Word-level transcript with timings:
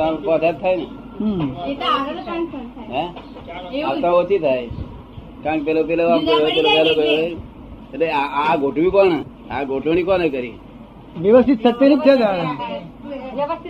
આવતા 0.00 0.52
થાય 0.52 0.76
ને. 0.76 0.86
આગળ 1.86 2.20
કન્ફર્મ 2.20 2.66
થાય. 2.76 3.02
હે? 3.68 3.82
આવતા 3.82 4.12
ઓછી 4.12 4.38
થાય. 4.38 4.68
કારણ 5.44 5.58
કે 5.58 5.64
પેલો 5.64 5.82
પેલો 5.84 6.04
આમ 6.10 6.20
પેલો 6.26 6.46
પેલો 6.46 6.70
પેલો 6.76 6.92
પેલો 6.94 7.14
એટલે 7.94 8.06
આ 8.12 8.56
ગોઠવી 8.56 8.90
કોણ? 8.90 9.12
આ 9.50 9.64
ગોઠવણી 9.64 10.02
કોને 10.02 10.28
કરી? 10.28 10.54
વ્યવસ્થિત 11.16 11.58
સત્યની 11.60 11.96
જ 11.96 12.00
છે 12.00 12.14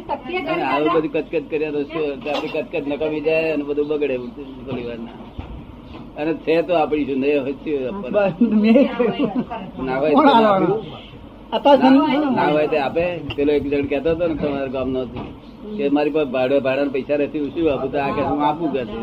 સત્ય 0.00 0.64
આવું 0.64 0.88
બધું 0.94 1.10
કચકચ 1.12 1.44
કર્યા 1.50 1.72
તો 1.72 1.80
શું? 1.84 2.06
આપણી 2.26 2.52
કચકચ 2.54 2.84
નકામી 2.86 3.20
જાય 3.20 3.54
અને 3.54 3.64
બધું 3.64 3.86
બગડે 3.88 4.16
પરિવાર 4.66 4.98
વાર 4.98 5.16
અને 6.18 6.32
છે 6.34 6.62
તો 6.62 6.72
આપણી 6.74 7.06
શું 7.06 7.20
નહીં 7.20 7.38
હોય 7.38 7.54
ના 9.78 9.98
હોય. 9.98 10.12
ના 11.50 12.30
ના 12.30 12.50
હોય 12.52 12.68
તે 12.68 12.78
આપે. 12.78 13.04
પેલો 13.36 13.50
એક 13.52 13.64
જણ 13.64 13.86
કેતો 13.88 14.10
હતો 14.10 14.24
ને 14.28 14.34
તમારા 14.34 14.72
ગામનો 14.74 15.00
કે 15.76 15.84
મારી 15.90 16.14
પાસે 16.16 16.30
ભાડે 16.34 16.56
ભાડાના 16.66 16.94
પૈસા 16.94 17.18
રહેતી 17.20 17.40
હું 17.40 17.50
શું 17.54 17.66
આપું? 17.72 17.88
તો 17.92 17.98
આ 17.98 18.12
કે 18.16 18.22
હું 18.22 18.40
આપું 18.42 18.68
કે 18.72 18.80
હવે. 18.80 18.94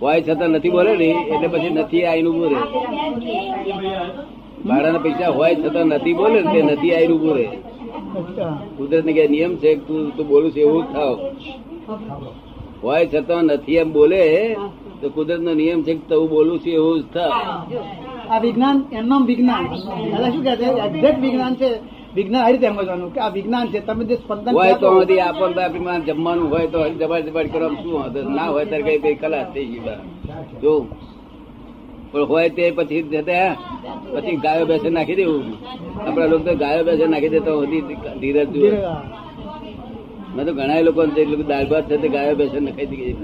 હોય 0.00 0.20
છતાં 0.22 0.50
નથી 0.50 0.72
બોલે 0.74 0.92
ને 0.96 1.08
એટલે 1.32 1.48
પછી 1.52 1.72
નથી 1.72 2.04
આઈનું 2.04 2.34
બોલે 2.40 2.58
ભાડાના 4.66 5.02
પૈસા 5.06 5.32
હોય 5.38 5.54
છતાં 5.56 5.86
નથી 5.88 6.14
બોલે 6.14 6.38
ને 6.42 6.50
તે 6.52 6.60
નથી 6.62 6.92
આઈનું 6.94 7.20
બોલે. 7.24 7.46
કુદરત 8.76 9.04
ને 9.06 9.12
નિયમ 9.28 9.52
છે 9.56 9.70
તું 9.86 10.02
તું 10.16 10.26
બોલું 10.28 10.50
છે 10.54 10.60
એવું 10.60 10.82
જ 10.82 10.86
થાવ. 10.94 11.16
હોય 12.82 13.06
છતાં 13.06 13.42
નથી 13.42 13.74
એમ 13.74 13.92
બોલે 13.92 14.56
તો 15.00 15.08
કુદરત 15.08 15.40
નો 15.40 15.54
નિયમ 15.54 15.82
છે 15.82 15.94
કે 15.94 16.08
તું 16.08 16.30
બોલું 16.30 16.58
છે 16.60 16.70
એવું 16.70 17.00
જ 17.00 17.04
થાય. 17.14 17.30
આ 18.28 18.38
વિજ્ઞાન 18.38 18.84
એમનું 18.92 19.26
વિજ્ઞાન. 19.26 19.64
એટલે 19.64 20.30
શું 20.30 20.44
કે 20.44 20.56
છે? 20.56 20.64
એક્ઝેક્ટ 20.64 21.20
વિજ્ઞાન 21.20 21.54
છે. 21.54 22.00
વિજ્ઞાન 22.14 22.42
આ 22.44 22.48
રીતે 22.48 22.68
સમજવાનું 22.68 23.14
કે 23.14 23.20
આ 23.20 23.28
વિજ્ઞાન 23.28 23.66
છે 23.68 23.86
તમે 23.86 24.04
જે 24.04 24.16
સ્પંદન 24.16 24.52
હોય 24.52 24.74
તો 24.74 25.00
હજી 25.00 25.18
આપણને 25.18 25.62
આપણી 25.62 26.00
જમવાનું 26.00 26.50
હોય 26.50 26.66
તો 26.66 26.82
હજી 26.82 26.94
દબાડ 26.94 27.20
દબાડ 27.22 27.46
કરવામાં 27.46 27.82
શું 27.82 28.04
હતો 28.04 28.30
ના 28.30 28.42
હોય 28.42 28.64
ત્યારે 28.64 28.82
કઈ 28.82 28.98
કઈ 28.98 29.14
કલા 29.14 29.44
થઈ 29.44 29.64
ગઈ. 29.64 29.78
જો. 30.62 30.86
પણ 32.12 32.20
હોય 32.24 32.48
તે 32.48 32.70
પછી 32.70 33.02
પછી 34.14 34.36
ગાયો 34.36 34.66
બેસે 34.66 34.90
નાખી 34.90 35.14
દેવું. 35.14 35.44
આપડા 36.08 36.26
લોકો 36.26 36.54
ગાયો 36.54 36.84
બેસે 36.84 37.06
નાખી 37.06 37.28
દેતા 37.28 37.52
હજી 37.52 37.80
ધીરજ 38.20 38.48
ધીરે- 38.48 39.19
મેં 40.34 40.42
તો 40.46 40.52
ઘણા 40.58 40.80
લોકો 40.86 41.00
દાળ 41.50 41.66
ભાત 41.70 41.84
છે 41.90 41.96
તે 42.02 42.08
ગાયો 42.14 42.36
બેસે 42.40 42.58
નખાઈ 42.60 42.88
દીધી 42.90 43.16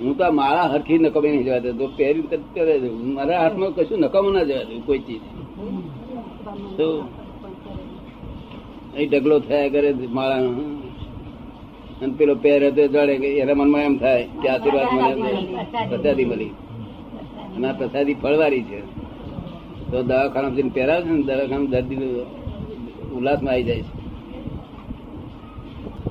હું 0.00 0.14
તો 0.18 0.24
મારા 0.24 0.36
માળા 0.40 0.70
હરખી 0.72 0.98
નકમી 0.98 1.32
નહીં 1.32 1.44
જવા 1.46 1.62
દેતો. 1.64 1.84
પહેરી 1.96 2.24
કરે 2.54 2.74
મારા 3.16 3.40
હાથમાં 3.42 3.72
કશું 3.76 3.98
નકામું 4.04 4.32
ના 4.36 4.46
જવા 4.48 4.64
દઉં 4.68 4.80
કોઈ 4.86 5.02
ચીજ. 5.06 5.22
તો 6.78 6.86
અહીં 8.94 9.08
ઢગલો 9.10 9.36
થયા 9.48 9.72
કરે 9.74 9.90
માળા 10.16 10.40
અને 12.02 12.12
પેલો 12.18 12.34
પહેરે 12.44 12.68
તો 12.76 12.82
જડે 12.94 13.14
એના 13.42 13.58
મનમાં 13.60 13.82
એમ 13.88 13.96
થાય 14.02 14.24
કે 14.40 14.46
આશીર્વાદ 14.48 14.88
મને 14.94 15.10
પ્રસાદી 15.90 16.28
મળી. 16.30 16.52
અને 17.56 17.64
આ 17.68 17.76
પ્રસાદી 17.80 18.20
ફળવારી 18.22 18.64
છે. 18.70 18.80
તો 19.90 19.96
દવાખાના 20.02 20.70
પહેરાવે 20.76 21.02
છે 21.06 21.12
ને 21.16 21.22
દવાખાના 21.28 21.72
દર્દી 21.74 21.98
ઉલ્લાસમાં 23.16 23.54
આવી 23.54 23.68
જાય 23.68 23.82
છે. 23.82 24.03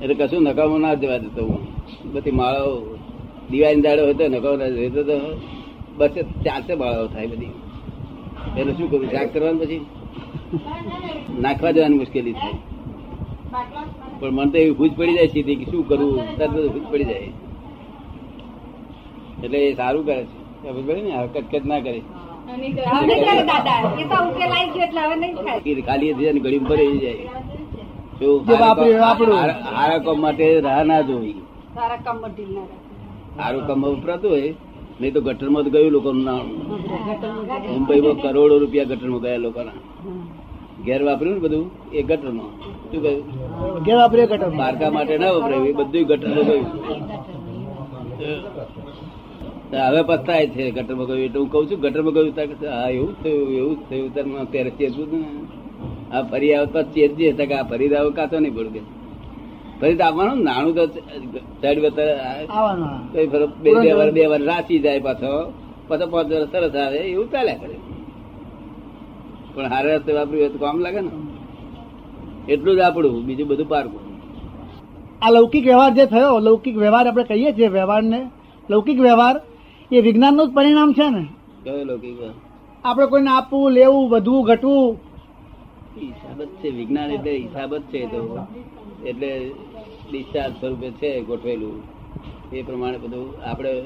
એટલે 0.04 0.26
કશું 0.26 0.42
નકામું 0.42 0.80
ના 0.80 0.94
જવા 0.94 1.18
દેતો 1.18 1.42
હું 1.46 1.60
બધી 2.12 2.30
માળાઓ 2.30 2.72
દિવાળી 3.50 3.80
દાડો 3.80 4.02
હોય 4.04 4.14
તો 4.14 4.28
નકામો 4.28 4.56
ના 4.56 4.68
જતો 4.68 5.02
તો 5.02 5.16
બસ 5.96 6.10
ચારસે 6.44 6.74
માળાઓ 6.74 7.06
થાય 7.06 7.26
બધી. 7.26 7.52
એટલે 8.58 8.72
શું 8.72 8.90
કરું? 8.90 9.10
શાક 9.10 9.32
કરવાનું 9.32 9.60
પછી? 9.60 9.86
નાખવા 11.40 11.70
જવાની 11.70 11.98
મુશ્કેલી 11.98 12.32
થાય. 12.32 12.52
પણ 14.20 14.30
મને 14.30 14.50
તો 14.50 14.58
એવી 14.58 14.70
ભૂજ 14.70 14.92
પડી 14.96 15.14
જાય 15.14 15.26
સીધી 15.26 15.56
કે 15.56 15.64
શું 15.70 15.88
કરવું 15.88 16.36
તરત 16.36 16.50
ભૂજ 16.50 16.92
પડી 16.92 17.04
જાય. 17.04 17.28
એટલે 19.44 19.58
એ 19.58 19.74
સારું 19.74 20.06
કરે 20.06 20.24
છે. 20.24 20.68
ખબર 20.68 20.82
પડે 20.82 21.02
ને? 21.02 21.16
હરકત 21.16 21.36
કટકટ 21.36 21.64
ના 21.64 21.80
કરે. 21.80 22.02
ખાલી 25.82 26.12
ઘડી 26.38 26.58
ભરી 26.58 26.98
જાય. 26.98 27.16
હારા- 28.22 29.74
હારા 29.76 30.12
માટે 30.12 30.60
રાહ 30.60 30.84
ના 30.84 31.00
જોવી. 31.00 31.34
રાખે. 32.56 33.36
સારું 33.36 33.66
કામ 33.66 33.84
વપરાતું 33.84 34.30
હોય 34.30 34.54
નહીં 35.00 35.12
તો 35.12 35.20
ગટરમાં 35.20 35.64
તો 35.64 35.70
ગયું 35.70 35.90
લોકોનું 35.90 36.24
નામ. 36.24 36.48
મુંબઈમાં 37.72 38.22
કરોડો 38.22 38.58
રૂપિયા 38.58 38.84
ગટરમાં 38.84 39.20
ગયા 39.20 39.36
લોકોના. 39.36 39.72
ઘેર 40.86 41.02
વાપર્યું 41.02 41.34
ને 41.34 41.40
બધું? 41.40 41.70
એ 41.92 42.02
ગટરમાં. 42.02 42.46
શું 42.92 43.02
કહ્યું? 43.02 43.84
ઘેર 43.84 43.96
વાપર્યું 43.96 44.28
ગટર 44.28 44.50
બારકા 44.50 44.90
માટે 44.90 45.18
ના 45.18 45.30
વપરાયું. 45.30 45.66
એ 45.66 45.72
બધું 45.72 46.02
ગટરમાં 46.02 46.44
ગયું. 46.44 46.66
હવે 49.88 50.02
પસ્તાય 50.02 50.46
છે 50.46 50.70
ગટરમાં 50.70 51.06
ગયું 51.06 51.18
એટલે 51.18 51.40
હું 51.40 51.52
કઉ 51.52 51.64
છું 51.64 51.80
ગટરમાં 51.80 52.14
ગયું 52.14 52.34
હા 52.80 52.88
એવું 52.88 53.20
જ 53.20 53.22
થયું 53.22 53.48
એવું 53.50 53.76
જ 53.76 53.90
થયું. 53.90 54.14
ત્યારે 54.14 54.30
મને 54.30 54.44
ત્યારે 54.44 54.70
ચેતવું 54.70 55.08
ને. 55.12 55.43
આ 56.14 56.22
ફરી 56.30 56.52
આવતા 56.58 56.84
ચેતજે 56.94 57.26
છે 57.38 57.44
કે 57.50 57.54
આ 57.60 57.66
ફરી 57.70 57.94
આવો 57.98 58.10
કાતો 58.18 58.36
નહીં 58.44 58.54
પડે 58.56 58.80
ફરી 59.80 59.96
તો 59.98 60.02
આવવાનું 60.08 60.38
નાણું 60.48 60.72
તો 60.78 60.84
સાઈડ 61.60 61.80
વતર 61.84 62.08
આવવાનું 62.18 62.90
ફરક 63.32 63.52
બે 63.64 63.70
બે 63.84 63.90
વાર 63.98 64.10
બે 64.16 64.22
વાર 64.32 64.42
રાચી 64.50 64.80
જાય 64.84 65.00
પાછો. 65.08 65.32
પાછો 65.88 66.06
પાંચ 66.12 66.28
વર્ષ 66.32 66.50
સરસ 66.52 66.74
આવે 66.82 66.98
એવું 67.12 67.26
ચાલ્યા 67.32 67.60
કરે. 67.62 67.76
પણ 69.54 69.66
હારે 69.72 69.88
રસ્તે 69.96 70.10
વાપર્યું 70.18 70.42
હોય 70.44 70.52
તો 70.54 70.58
કામ 70.64 70.76
લાગે 70.84 71.00
ને. 71.06 71.12
એટલું 72.52 72.74
જ 72.78 72.80
આપણું 72.86 73.20
બીજું 73.26 73.46
બધું 73.50 73.68
પારકું 73.72 74.02
આ 75.24 75.30
લૌકિક 75.36 75.64
વ્યવહાર 75.70 75.92
જે 75.98 76.04
થયો 76.12 76.38
લૌકિક 76.48 76.76
વ્યવહાર 76.84 77.04
આપણે 77.08 77.24
કહીએ 77.30 77.50
છીએ 77.56 77.68
વ્યવહારને. 77.78 78.20
લૌકિક 78.68 78.98
વ્યવહાર 79.06 79.36
એ 79.90 79.98
વિજ્ઞાનનું 80.06 80.46
જ 80.48 80.50
પરિણામ 80.56 80.90
છે 80.98 81.06
ને. 81.14 81.24
કયો 81.64 81.84
લૌકિક? 81.90 82.16
આપણે 82.84 83.06
કોઈને 83.12 83.30
આપવું 83.32 83.66
લેવું 83.76 84.04
વધવું 84.12 84.42
ઘટવું 84.48 84.86
હિસાબ 86.02 86.42
જ 86.42 86.48
છે, 86.48 86.68
વિજ્ઞાન 86.70 87.10
એટલે 87.10 87.36
હિસાબ 87.36 87.76
જ 87.76 87.82
છે 87.82 88.06
તો. 88.06 88.38
એટલે 89.06 89.50
ડિસ્ચાર્જ 90.12 90.54
સ્વરૂપે 90.54 90.90
છે 90.90 91.20
ગોઠવેલું. 91.20 91.82
એ 92.52 92.62
પ્રમાણે 92.62 92.98
બધું 92.98 93.34
આપણે 93.44 93.82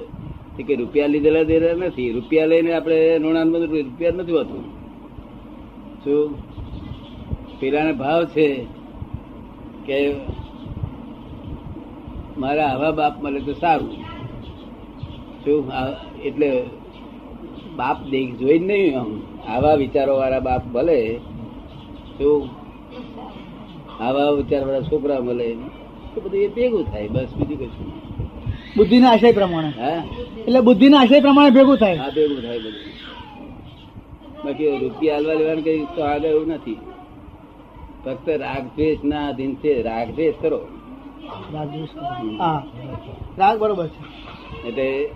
કે 0.67 0.75
રૂપિયા 0.75 1.07
લીધેલા 1.07 1.43
દેલા 1.43 1.87
નથી. 1.87 2.13
રૂપિયા 2.13 2.47
લઈને 2.47 2.73
આપણે 2.73 3.19
ઋણાન 3.19 3.53
બધું 3.53 3.83
રૂપિયા 3.83 4.11
નથી 4.11 4.33
હોતું. 4.33 4.65
શું? 6.05 6.35
પેલાને 7.61 7.93
ભાવ 7.93 8.25
છે 8.25 8.67
કે 9.87 10.15
મારે 12.39 12.61
આવા 12.61 12.91
બાપ 12.91 13.23
મળે 13.23 13.41
તો 13.41 13.53
સારું. 13.53 13.93
શું? 15.45 15.73
એટલે 16.25 16.63
બાપ 17.77 18.03
દેખ 18.11 18.37
જોઈ 18.37 18.59
જ 18.59 18.63
નહીં 18.63 19.01
આમ. 19.01 19.21
આવા 19.49 19.75
વિચારો 19.75 20.17
વાળા 20.17 20.41
બાપ 20.41 20.67
ભલે 20.67 21.21
શું 22.19 22.49
આવા 24.01 24.31
વિચાર 24.31 24.67
વાળા 24.67 24.81
છોકરા 24.81 25.21
મળે 25.21 25.55
તો 26.15 26.21
બધું 26.21 26.41
એ 26.41 26.49
ભેગું 26.49 26.85
થાય 26.85 27.09
બસ 27.09 27.27
બીજું 27.37 27.59
કશું. 27.59 27.93
બુદ્ધિના 28.77 29.11
આશય 29.11 29.33
પ્રમાણે. 29.33 29.69
હા. 29.69 30.03
એટલે 30.47 30.61
બુદ્ધિના 30.61 30.99
આશય 30.99 31.21
પ્રમાણે 31.21 31.51
ભેગું 31.51 31.77
થાય. 31.77 31.97
હા 31.97 32.09
ભેગું 32.09 32.43
થાય 32.43 32.59
બધું. 32.59 32.73
બાકી 34.45 34.79
રૂપિયા 34.79 35.15
હાલવા 35.15 35.35
લેવાનું 35.35 35.65
કઈ 35.65 35.85
તો 35.85 36.03
આગળ 36.03 36.29
એવું 36.29 36.47
નથી. 36.47 36.77
ફક્ત 38.05 38.29
રાગદ્વેષ 38.29 38.99
ના 39.05 39.29
અધીન 39.29 39.55
છે. 39.55 39.83
કરો. 40.41 40.69
રાગ 41.55 41.69
દ્વેષ. 41.69 41.89
હા. 42.39 42.67
રાગ 43.39 43.59
બરોબર 43.59 43.87
છે. 43.87 44.69
એટલે 44.69 45.11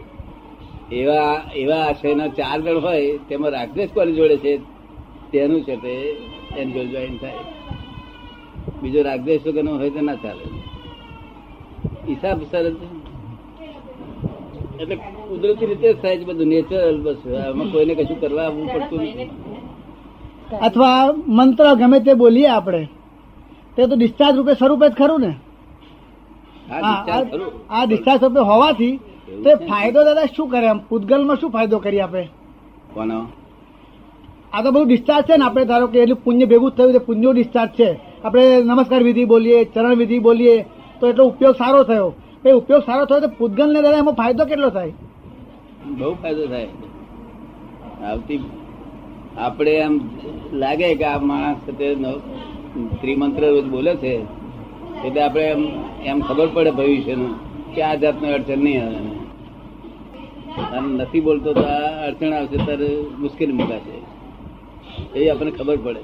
એવા 0.92 1.42
એવા 1.54 1.76
આશયના 1.76 2.28
ચાર 2.28 2.60
ગણ 2.60 2.80
હોય 2.80 3.18
તેમાં 3.18 3.50
રાગદેશ 3.50 3.90
કોની 3.90 4.12
જોડે 4.12 4.36
છે? 4.36 4.71
તેનું 5.32 5.62
છે 5.62 5.76
તે 5.76 5.90
એની 6.56 6.72
જોડે 6.72 6.86
જોઈન 6.86 7.16
થાય. 7.16 7.34
બીજો 8.82 9.02
રાગદ્વેષ 9.02 9.46
વગરનો 9.46 9.76
હોય 9.76 9.90
તો 9.90 10.00
ના 10.00 10.14
ચાલે. 10.14 10.44
હિસાબ 12.08 12.42
સરસ 12.42 12.74
એટલે 14.80 14.96
કુદરતી 14.96 15.66
રીતે 15.66 15.92
જ 15.92 16.02
થાય 16.02 16.18
છે 16.18 16.24
બધું. 16.24 16.46
નેચરલ 16.46 17.02
બસ. 17.02 17.16
આમાં 17.34 17.72
કોઈને 17.72 17.94
કશું 17.94 18.20
કરવા 18.20 18.42
આવવું 18.42 18.72
પડતું 18.72 19.02
નથી. 19.02 19.30
અથવા 20.62 21.12
મંત્ર 21.26 21.74
ગમે 21.74 22.00
તે 22.00 22.14
બોલીએ 22.14 22.46
આપણે. 22.46 22.88
તે 23.76 23.86
તો 23.86 23.96
ડિસ્ચાર્જ 23.96 24.36
રૂપે 24.36 24.54
સ્વરૂપે 24.54 24.88
જ 24.88 24.92
ખરું 24.92 25.20
ને? 25.20 25.34
આ- 27.70 27.84
ડિસ્ચાર્જ 27.84 28.22
રૂપે 28.22 28.40
હોવાથી 28.40 28.96
તે 29.44 29.54
ફાયદો 29.54 30.04
દાદા 30.04 30.24
શું 30.36 30.48
કરે? 30.48 30.68
પૂતગલમાં 30.88 31.36
શું 31.36 31.50
ફાયદો 31.50 31.78
કરી 31.78 32.00
આપે 32.00 32.28
કોનો? 32.94 33.26
આ 34.52 34.62
તો 34.64 34.68
બધું 34.72 34.88
ડિસ્ચાર્જ 34.88 35.24
છે 35.28 35.34
ને 35.36 35.44
આપણે 35.46 35.64
ધારો 35.70 35.86
કે 35.92 35.98
એટલું 36.04 36.18
પુણ્ય 36.24 36.46
ભેગું 36.52 36.70
થયું 36.76 36.92
છે, 36.94 37.00
પુણ્ય 37.08 37.30
ડિસ્ચાર્જ 37.36 37.70
છે. 37.78 37.90
આપણે 38.24 38.42
નમસ્કાર 38.68 39.02
વિધિ 39.08 39.24
બોલીએ, 39.32 39.58
ચરણ 39.74 39.96
વિધિ 40.02 40.18
બોલીએ, 40.26 40.56
તો 40.98 41.04
એટલો 41.10 41.24
ઉપયોગ 41.30 41.54
સારો 41.62 41.80
થયો. 41.90 42.08
એ 42.44 42.48
ઉપયોગ 42.60 42.82
સારો 42.88 43.02
થયો 43.08 43.20
તો 43.24 43.28
પૂતગલને 43.38 43.78
દાદા, 43.84 44.02
એમાં 44.02 44.18
ફાયદો 44.20 44.44
કેટલો 44.50 44.68
થાય? 44.76 44.92
બહુ 45.98 46.12
ફાયદો 46.22 46.44
થાય. 46.52 46.70
આવતી 48.08 48.40
આપણે 49.46 49.72
એમ 49.86 49.94
લાગે 50.62 50.88
કે 51.00 51.06
આ 51.12 51.18
માણસ 51.30 51.60
ત્રિમંત્ર 53.00 53.42
રોજ 53.54 53.66
બોલે 53.74 53.92
છે, 54.02 54.14
એટલે 55.06 55.20
આપણે 55.22 55.44
એમ 55.54 55.62
એમ 56.10 56.18
ખબર 56.28 56.48
પડે 56.54 56.72
ભવિષ્યનું 56.78 57.32
કે 57.74 57.80
આ 57.88 57.96
જાતનો 58.02 58.26
અડચણ 58.36 58.62
નહીં 58.64 58.82
આવે. 58.84 59.00
અને 60.76 60.88
નથી 60.98 61.24
બોલતો 61.26 61.50
તો 61.58 61.62
આ 61.76 61.90
અડચણ 62.08 62.32
આવશે, 62.38 62.56
ત્યારે 62.66 62.88
મુશ્કેલી 63.22 63.58
મુકાશે. 63.60 63.96
એ 65.14 65.28
આપણને 65.28 65.50
ખબર 65.50 65.76
પડે. 65.76 66.00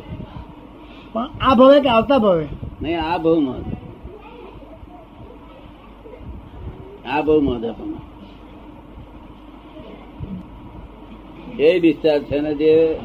પણ 1.12 1.28
આ 1.40 1.54
ભવે 1.54 1.80
કે 1.80 1.88
આવતા 1.88 2.18
ભવે? 2.18 2.46
નહીં 2.82 3.02
આ 3.02 3.18
બહુ 3.18 3.40
મહત્વ. 3.40 3.76
આ 7.10 7.20
બહુ 7.22 7.40
મહત્વ 7.40 7.68
આપણને. 7.68 8.00
એ 11.62 11.78
ડિસ્ચાર્જ 11.78 12.22
છે 12.22 12.40
ને 12.40 12.54
જે 12.54 13.00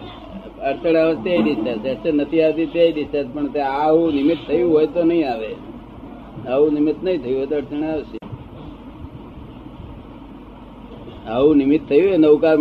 અડચણ 0.63 0.95
આવે 0.95 1.15
તે 1.15 1.37
ડિસ્ચાર્જ 1.41 1.87
અડચણ 1.87 2.13
નથી 2.13 2.41
આવતી 2.41 2.65
તે 2.65 2.91
ડિસ્ચાર્જ 2.91 3.27
પણ 3.33 3.47
તે 3.47 3.61
આવું 3.61 4.13
નિમિત્ત 4.13 4.47
થયું 4.47 4.71
હોય 4.71 4.87
તો 4.87 5.03
નહીં 5.03 5.31
આવે. 5.31 5.55
આવું 6.49 6.73
નિમિત્ત 6.73 7.03
નહીં 7.03 7.21
થયું 7.21 7.37
હોય 7.37 7.45
તો 7.45 7.55
અડચણ 7.55 7.83
આવશે 7.83 8.17
આવું 11.29 11.57
નિમિત્ત 11.57 11.89
થયું 11.89 12.07
હોય 12.07 12.17
નવકાર 12.17 12.57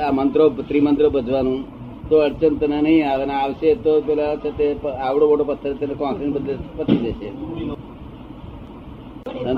આ 0.00 0.12
મંત્રો 0.12 0.48
ત્રિમંત્રો 0.48 1.10
ભજવાનું 1.10 1.60
તો 2.08 2.16
અડચણ 2.26 2.54
તને 2.60 2.78
નહીં 2.86 3.02
આવે 3.10 3.24
ને 3.30 3.34
આવશે 3.42 3.68
તો 3.84 3.92
પેલા 4.06 4.32
છે 4.42 4.50
તે 4.58 4.66
આવડો 5.06 5.24
મોટો 5.30 5.44
પથ્થર 5.50 5.74
તેને 5.80 5.94
કોંકરી 6.00 6.32
બદલે 6.36 6.54
પતી 6.76 7.00
જશે 7.04 7.28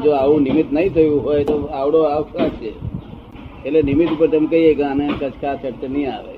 જો 0.05 0.11
આવું 0.21 0.41
નિમિત્ત 0.49 0.71
નહીં 0.77 0.93
થયું 0.95 1.21
હોય 1.27 1.45
તો 1.51 1.57
આવડો 1.81 2.01
આવશે. 2.07 2.71
એટલે 3.67 3.81
નિમિત્ત 3.91 4.11
ઉપર 4.15 4.29
તમે 4.33 4.49
કહીએ 4.53 4.73
કે 4.79 4.85
આને 4.91 5.05
કચકા 5.21 5.55
અડચણ 5.55 5.93
નહીં 5.95 6.11
આવે. 6.15 6.35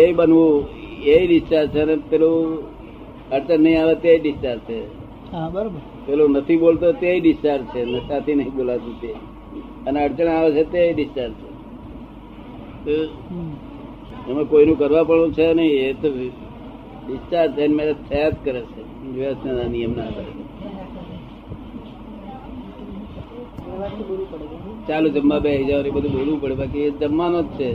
એ 0.00 0.02
બનવું 0.18 0.52
એ 1.14 1.16
ડિસ્ચાર્જ 1.26 1.68
છે 1.74 1.80
અને 1.84 1.94
પેલું 2.10 2.38
અડચણ 3.36 3.62
નહીં 3.64 3.78
આવે 3.82 3.94
તે 4.04 4.10
ડિસ્ચાર્જ 4.18 4.62
છે. 4.68 4.78
બરોબર. 5.54 5.80
પેલો 6.06 6.24
નથી 6.28 6.60
બોલતો 6.64 6.88
તે 7.02 7.10
ડિસ્ચાર્જ 7.20 7.64
છે. 7.72 7.80
નશાથી 7.92 8.36
નહીં 8.40 8.52
બોલાતું 8.56 8.96
તે. 9.02 9.12
અને 9.86 9.98
અડચણ 10.06 10.32
આવે 10.34 10.50
છે 10.56 10.64
તે 10.72 10.82
ડિસ્ચાર્જ 10.92 11.34
છે. 11.40 11.49
એમાં 14.28 14.44
કોઈનું 14.44 14.78
કરવા 14.78 15.04
પણ 15.04 15.32
છે 15.32 15.54
નહીં 15.54 15.72
એ 15.88 15.92
તો 15.92 16.08
ડિસ્ચાર્જ 17.06 17.56
થઈને 17.56 17.74
મેરેજ 17.74 17.96
થયા 18.08 18.30
જ 18.30 18.34
કરે 18.44 18.60
છે. 18.60 19.08
વ્યવસ્થાના 19.12 19.68
નિયમના 19.68 20.02
આધારે. 20.02 20.32
ચાલુ 24.88 25.08
જમવા 25.08 25.38
બે 25.38 25.64
જાવ 25.64 25.86
એ 25.86 25.90
બધું 25.90 26.12
બોલવું 26.12 26.40
પડે 26.40 26.54
બાકી 26.54 26.78
એ 26.78 26.90
જમવાનો 26.90 27.42
જ 27.42 27.46
છે. 27.46 27.70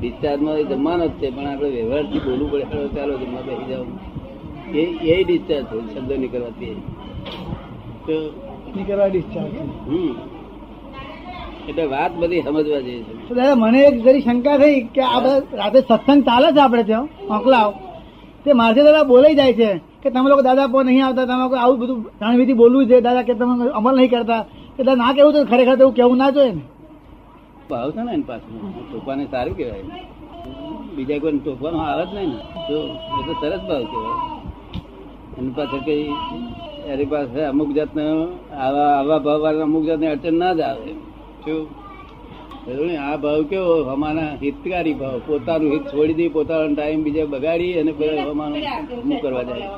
ડિસ્ચાર્જમાં 0.00 0.54
એ 0.54 0.64
જમવાનો 0.64 1.06
જ 1.06 1.10
છે 1.10 1.30
પણ 1.30 1.46
આપણે 1.46 1.68
વ્યવહારથી 1.68 2.18
બોલવું 2.18 2.50
પડે 2.50 2.64
ચાલો 2.88 3.18
જમવા 3.18 3.40
બે 3.40 3.54
જાવ 3.70 3.86
એ 4.76 4.82
એ 5.14 5.24
ડિસ્ચાર્જ 5.24 5.64
થયું 5.66 5.86
શબ્દ 5.94 6.12
નીકળવાથી. 6.12 6.74
તો 8.06 8.12
નીકળવા 8.76 9.06
ડિસ્ચાર્જ 9.06 9.54
હમ. 9.88 10.39
એટલે 11.68 11.84
વાત 11.86 12.12
બધી 12.12 12.42
સમજવા 12.42 12.80
જેવી 12.80 13.04
છે. 13.04 13.12
તો 13.28 13.34
દાદા 13.34 13.56
મને 13.56 13.78
એક 13.84 13.96
જરી 14.04 14.20
શંકા 14.20 14.56
થઈ 14.58 14.80
કે 14.94 15.00
આ 15.02 15.20
બધા 15.20 15.40
રાતે 15.52 15.78
સત્સંગ 15.80 16.22
ચાલે 16.24 16.48
છે 16.52 16.60
આપણે 16.60 16.84
ત્યાં? 16.84 17.08
મોકલાવ. 17.28 17.70
તે 18.44 18.52
મારથી 18.52 18.84
દાદા 18.84 19.04
બોલાઈ 19.04 19.34
જાય 19.34 19.52
છે 19.52 19.80
કે 20.02 20.08
તમે 20.10 20.28
લોકો 20.28 20.42
દાદા 20.42 20.68
પણ 20.68 20.86
નહીં 20.86 21.04
આવતા 21.04 21.26
તમે 21.26 21.42
લોકો 21.42 21.56
આવું 21.56 21.78
બધું 21.80 21.98
જાણવીથી 22.20 22.54
બોલવું 22.54 22.88
છે 22.88 23.00
દાદા 23.00 23.22
કે 23.22 23.34
તમે 23.34 23.70
અમલ 23.78 23.94
નહીં 23.96 24.10
કરતા. 24.10 24.42
કે 24.76 24.82
દાદા 24.84 25.00
ના 25.02 25.14
કેવું 25.14 25.32
તો 25.34 25.40
ખરેખર 25.44 25.76
તો 25.76 25.82
એવું 25.82 25.94
કેવું 25.94 26.18
ના 26.18 26.30
જોઈએ 26.30 26.52
ને. 26.52 26.62
ભાવ 27.70 27.88
છે 27.94 28.00
ને 28.02 28.12
એની 28.12 28.22
પાસે 28.22 28.46
ટોપાને 28.88 29.24
સારું 29.30 29.54
કહેવાય. 29.54 29.84
બીજા 30.96 31.20
કોઈ 31.20 31.38
ટોકવાનો 31.38 31.78
આવે 31.80 32.04
જ 32.06 32.12
નહીં 32.14 32.30
ને. 32.30 32.38
તો 32.68 32.76
એ 33.18 33.22
તો 33.26 33.32
સરસ 33.40 33.62
ભાવ 33.68 33.84
કહેવાય. 33.92 34.16
એની 35.38 35.54
પાસે 35.56 35.78
કઈ 35.86 36.04
એની 36.92 37.06
પાસે 37.06 37.40
અમુક 37.44 37.70
જાતનો 37.72 38.04
આવા 38.56 38.90
આવા 38.98 39.18
ભાવ 39.18 39.40
વાળા 39.42 39.62
અમુક 39.62 39.84
જાતની 39.84 40.06
અડચણ 40.06 40.34
ના 40.34 40.54
જ 40.54 40.60
આવે. 40.60 40.92
શું 41.44 42.96
આ 42.98 43.16
ભાવ 43.16 43.42
કેવો? 43.42 43.74
અમારા 43.94 44.36
હિતકારી 44.42 44.94
ભાવ. 44.94 45.20
પોતાનું 45.26 45.72
હિત 45.72 45.84
છોડી 45.86 46.14
દઈ 46.14 46.28
પોતાનો 46.28 46.74
ટાઈમ 46.74 47.02
બીજે 47.02 47.24
બગાડી 47.24 47.72
અને 47.72 47.92
હમાનું 47.92 49.20
કરવા 49.20 49.42
જાય? 49.42 49.70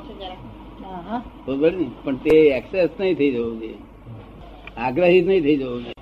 બરોબર 1.47 1.73
ને? 1.73 1.87
પણ 2.05 2.17
તે 2.17 2.37
એક્સેસ 2.51 2.91
નહીં 3.01 3.17
થઈ 3.17 3.31
જવું 3.31 3.61
જોઈએ. 3.61 3.79
આગ્રહી 4.77 5.21
નહીં 5.21 5.43
થઈ 5.43 5.57
જવું 5.57 5.83
જોઈએ. 5.85 5.95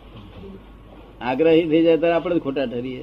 આગ્રહી 1.21 1.67
થઈ 1.67 1.83
જાય 1.83 1.97
ત્યારે 1.97 2.17
આપણે 2.17 2.35
જ 2.35 2.39
ખોટા 2.39 2.67
ઠરીએ. 2.67 3.03